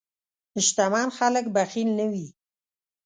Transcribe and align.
شتمن 0.65 1.07
خلک 1.17 1.45
بخیل 1.55 1.89
نه 1.99 2.05
وي. 2.11 2.27